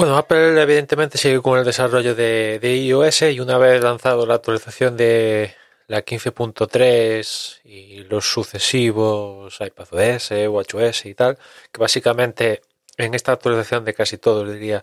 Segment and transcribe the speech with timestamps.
[0.00, 4.96] Bueno, Apple evidentemente sigue con el desarrollo de, iOS y una vez lanzado la actualización
[4.96, 5.54] de
[5.88, 11.36] la 15.3 y los sucesivos iPadOS, WatchOS y tal,
[11.70, 12.62] que básicamente
[12.96, 14.82] en esta actualización de casi todos diría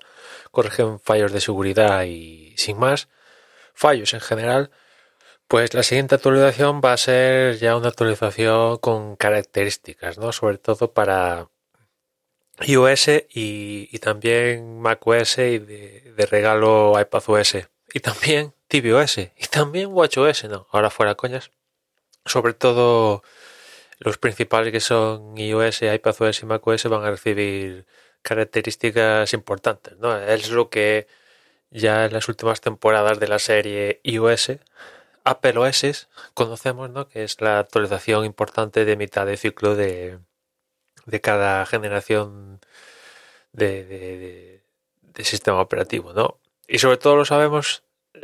[0.51, 3.07] corrigen fallos de seguridad y sin más,
[3.73, 4.69] fallos en general,
[5.47, 10.31] pues la siguiente actualización va a ser ya una actualización con características, ¿no?
[10.31, 11.47] Sobre todo para
[12.65, 19.89] iOS y, y también macOS y de, de regalo iPadOS y también tvOS y también
[19.91, 21.51] watchOS, no, ahora fuera coñas.
[22.25, 23.23] Sobre todo
[23.99, 27.85] los principales que son iOS, iPadOS y macOS van a recibir
[28.21, 30.17] características importantes, ¿no?
[30.17, 31.07] Es lo que
[31.71, 34.51] ya en las últimas temporadas de la serie iOS,
[35.23, 37.07] Apple OS conocemos, ¿no?
[37.07, 40.19] Que es la actualización importante de mitad de ciclo de,
[41.07, 42.59] de cada generación
[43.53, 44.63] de, de,
[45.01, 46.39] de, sistema operativo, ¿no?
[46.67, 48.21] Y sobre todo lo sabemos eh,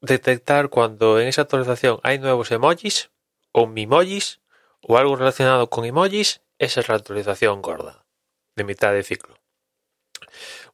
[0.00, 3.10] detectar cuando en esa actualización hay nuevos emojis
[3.52, 4.40] o mimojis
[4.82, 8.04] o algo relacionado con emojis, esa es la actualización gorda
[8.56, 9.36] de mitad de ciclo.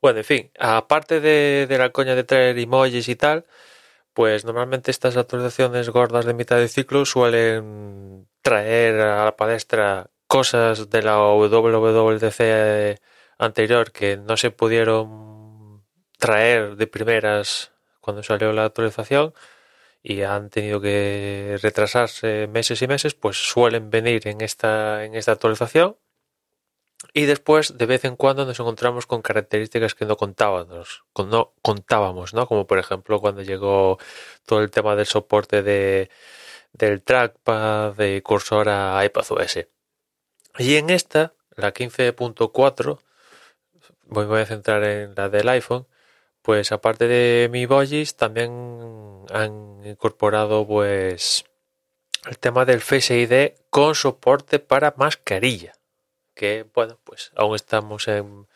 [0.00, 3.46] Bueno, en fin, aparte de, de la coña de traer emojis y tal,
[4.14, 10.90] pues normalmente estas actualizaciones gordas de mitad de ciclo suelen traer a la palestra cosas
[10.90, 13.00] de la WWDC
[13.38, 15.84] anterior que no se pudieron
[16.18, 19.34] traer de primeras cuando salió la actualización
[20.02, 25.32] y han tenido que retrasarse meses y meses, pues suelen venir en esta, en esta
[25.32, 25.96] actualización.
[27.12, 32.34] Y después, de vez en cuando, nos encontramos con características que no contábamos, no contábamos,
[32.34, 32.46] ¿no?
[32.46, 33.98] Como por ejemplo cuando llegó
[34.46, 36.10] todo el tema del soporte de,
[36.72, 39.66] del trackpad, de cursor a iPadOS.
[40.58, 42.98] Y en esta, la 15.4,
[44.06, 45.86] me voy a centrar en la del iPhone,
[46.42, 51.44] pues aparte de mi Bogis, también han incorporado pues
[52.26, 55.74] el tema del Face ID con soporte para mascarilla.
[56.34, 58.46] Que bueno, pues aún estamos en,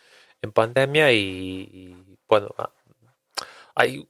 [0.43, 2.55] en pandemia y, y, bueno,
[3.75, 4.09] hay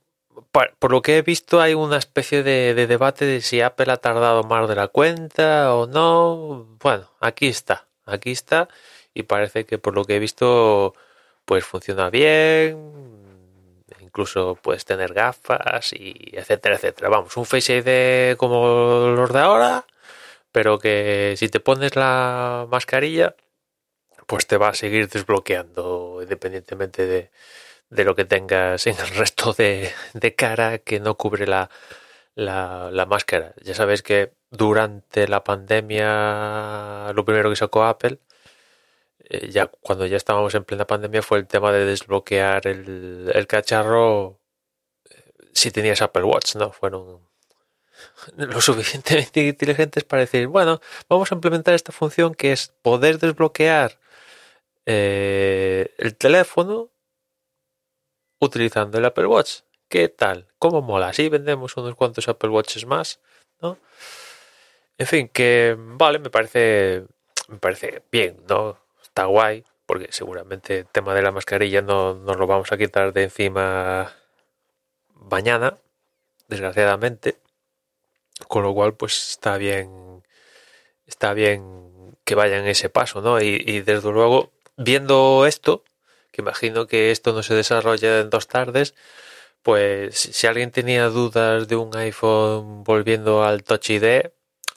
[0.53, 3.97] por lo que he visto hay una especie de, de, debate de si Apple ha
[3.99, 6.67] tardado más de la cuenta o no.
[6.81, 8.69] Bueno, aquí está, aquí está
[9.15, 10.95] y parece que por lo que he visto
[11.45, 13.01] pues funciona bien.
[14.01, 17.09] Incluso puedes tener gafas y etcétera, etcétera.
[17.09, 19.87] Vamos, un Face ID como los de ahora,
[20.53, 23.35] pero que si te pones la mascarilla
[24.27, 27.31] pues te va a seguir desbloqueando independientemente de,
[27.91, 31.71] de lo que tengas en el resto de, de cara que no cubre la,
[32.35, 33.55] la, la, máscara.
[33.63, 38.19] Ya sabéis que durante la pandemia lo primero que sacó Apple,
[39.31, 43.47] eh, ya cuando ya estábamos en plena pandemia, fue el tema de desbloquear el, el
[43.47, 44.41] cacharro
[45.11, 46.73] eh, si tenías Apple Watch, ¿no?
[46.73, 47.21] Fueron
[48.37, 53.99] lo suficientemente inteligentes para decir, bueno, vamos a implementar esta función que es poder desbloquear
[54.87, 56.91] eh, el teléfono
[58.41, 59.61] utilizando el Apple Watch.
[59.89, 60.49] ¿Qué tal?
[60.59, 61.09] ¿Cómo mola?
[61.09, 63.21] Así vendemos unos cuantos Apple Watches más,
[63.61, 63.79] ¿no?
[64.99, 67.05] En fin, que vale, me parece
[67.49, 68.79] me parece bien, ¿no?
[69.03, 73.13] Está guay, porque seguramente el tema de la mascarilla no nos lo vamos a quitar
[73.13, 74.15] de encima
[75.15, 75.79] mañana,
[76.49, 77.39] desgraciadamente.
[78.49, 80.23] Con lo cual, pues está bien,
[81.07, 83.41] está bien que vayan ese paso, ¿no?
[83.41, 85.85] Y, y desde luego, viendo esto,
[86.33, 88.95] que imagino que esto no se desarrolla en dos tardes,
[89.63, 94.31] pues si alguien tenía dudas de un iPhone volviendo al Touch ID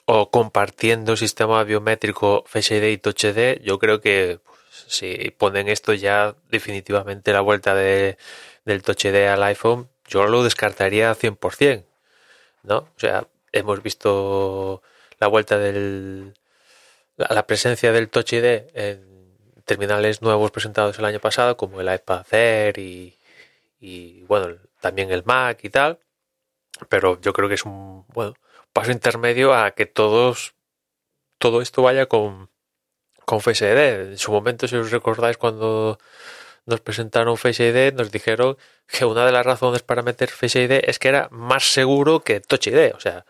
[0.06, 4.58] o compartiendo sistema biométrico Face ID y Touch ID, yo creo que pues,
[4.88, 8.18] si ponen esto ya definitivamente la vuelta de,
[8.64, 11.84] del Touch ID al iPhone, yo lo descartaría 100%,
[12.64, 12.78] ¿no?
[12.78, 14.82] O sea, hemos visto
[15.20, 16.34] la vuelta del
[17.16, 19.13] la, presencia del Touch ID en
[19.64, 23.18] terminales nuevos presentados el año pasado, como el iPad Air y,
[23.80, 25.98] y bueno, también el Mac y tal.
[26.88, 28.34] pero yo creo que es un bueno
[28.72, 30.54] paso intermedio a que todos
[31.38, 32.50] todo esto vaya con
[33.24, 34.12] con Face ID.
[34.12, 35.98] En su momento, si os recordáis, cuando
[36.66, 38.56] nos presentaron Face ID, nos dijeron
[38.86, 42.40] que una de las razones para meter Face ID es que era más seguro que
[42.40, 42.94] Touch ID.
[42.94, 43.24] O sea,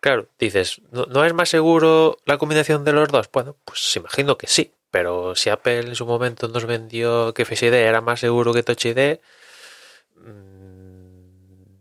[0.00, 3.30] claro, dices, ¿no, es más seguro la combinación de los dos?
[3.32, 4.72] Bueno, pues imagino que sí.
[4.90, 8.62] Pero si Apple en su momento nos vendió que Face ID era más seguro que
[8.62, 9.20] Touch ID,
[10.16, 11.80] mmm,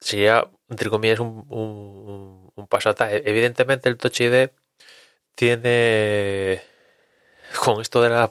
[0.00, 3.12] sería, entre comillas, un, un, un paso atrás.
[3.24, 4.50] Evidentemente el Touch ID
[5.34, 6.62] tiene
[7.64, 8.30] con esto de la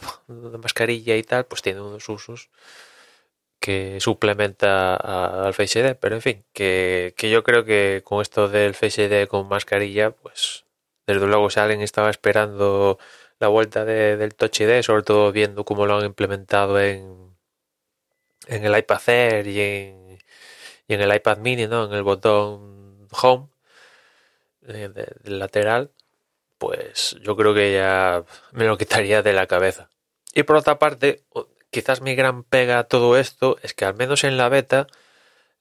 [0.62, 2.50] mascarilla y tal, pues tiene unos usos
[3.60, 8.76] que suplementa al Face ID, pero en fin, que, yo creo que con esto del
[8.76, 10.66] Face ID con mascarilla, pues
[11.08, 13.00] desde luego si alguien estaba esperando
[13.40, 17.36] la vuelta del Touch ID, sobre todo viendo cómo lo han implementado en,
[18.48, 20.18] en el iPad Air y en,
[20.88, 21.86] y en el iPad mini, ¿no?
[21.86, 23.48] En el botón Home
[24.68, 24.90] eh,
[25.24, 25.92] del lateral,
[26.58, 29.90] pues yo creo que ya me lo quitaría de la cabeza.
[30.34, 31.24] Y por otra parte,
[31.72, 34.88] quizás mi gran pega a todo esto es que al menos en la beta,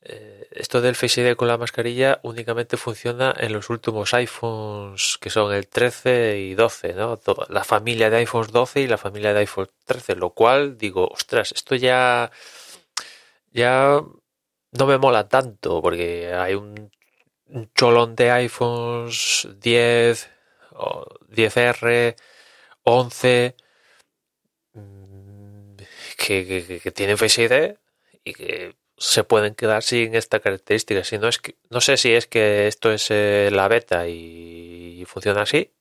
[0.08, 5.30] eh, esto del Face ID con la mascarilla únicamente funciona en los últimos iPhones que
[5.30, 7.20] son el 13 y 12, ¿no?
[7.48, 11.52] La familia de iPhones 12 y la familia de iPhone 13, lo cual digo, ostras,
[11.52, 12.30] esto ya
[13.52, 14.00] ya
[14.72, 16.90] no me mola tanto porque hay un,
[17.48, 20.30] un cholón de iPhones 10,
[21.30, 22.16] 10R,
[22.84, 23.56] 11,
[24.74, 25.76] mm,
[26.16, 27.76] que, tienen Face ID
[28.24, 31.04] y que se pueden quedar sin esta característica.
[31.04, 35.04] Si no, es que, no sé si es que esto es eh, la beta y,
[35.06, 35.72] funciona así,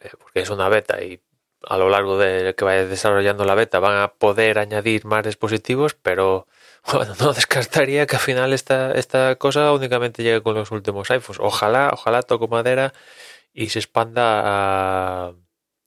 [0.00, 1.20] eh, porque es una beta y
[1.68, 5.94] a lo largo de que vaya desarrollando la beta van a poder añadir más dispositivos,
[5.94, 6.46] pero
[6.92, 11.40] bueno, no descartaría que al final esta, esta cosa únicamente llegue con los últimos iPhones.
[11.40, 12.92] Ojalá, ojalá toco madera
[13.52, 15.32] y se expanda a,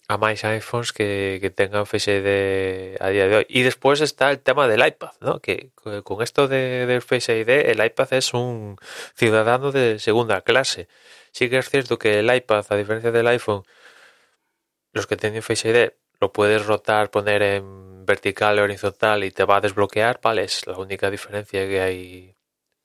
[0.07, 3.45] a más iPhones que, que, tengan Face ID a día de hoy.
[3.49, 5.39] Y después está el tema del iPad, ¿no?
[5.39, 5.71] Que,
[6.03, 8.77] con esto de, del Face ID, el iPad es un
[9.15, 10.87] ciudadano de segunda clase.
[11.31, 13.63] Sí que es cierto que el iPad, a diferencia del iPhone,
[14.93, 19.43] los que tienen Face ID lo puedes rotar, poner en vertical o horizontal y te
[19.43, 20.43] va a desbloquear, ¿vale?
[20.43, 22.34] Es la única diferencia que hay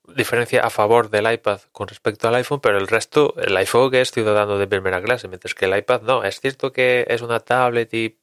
[0.07, 4.11] diferencia a favor del iPad con respecto al iPhone, pero el resto, el iPhone es
[4.11, 6.23] ciudadano de primera clase, mientras que el iPad no.
[6.23, 8.19] Es cierto que es una tablet y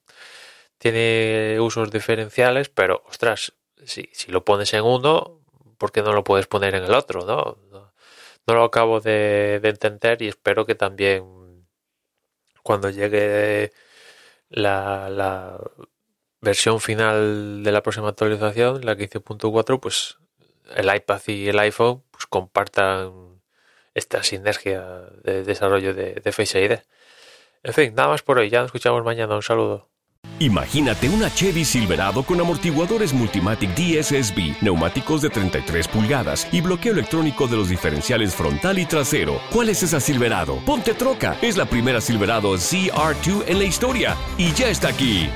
[0.78, 3.54] tiene usos diferenciales, pero ostras,
[3.84, 5.40] si, si lo pones en uno,
[5.78, 7.24] ¿por qué no lo puedes poner en el otro?
[7.24, 7.92] No, no,
[8.54, 11.66] lo acabo de, entender y espero que también
[12.62, 13.72] cuando llegue
[14.50, 15.60] la, la
[16.40, 20.18] versión final de la próxima actualización, la 15.4, pues
[20.76, 23.40] el iPad y el iPhone pues, compartan
[23.94, 24.84] esta sinergia
[25.22, 26.78] de desarrollo de, Face ID.
[27.62, 28.50] En fin, nada más por hoy.
[28.50, 29.34] Ya nos escuchamos mañana.
[29.34, 29.88] Un saludo.
[30.40, 37.46] Imagínate una Chevy Silverado con amortiguadores Multimatic DSSB, neumáticos de 33 pulgadas y bloqueo electrónico
[37.48, 39.40] de los diferenciales frontal y trasero.
[39.52, 40.56] ¿Cuál es esa Silverado?
[40.64, 41.36] Ponte troca.
[41.42, 45.28] Es la primera Silverado ZR2 en la historia y ya está aquí.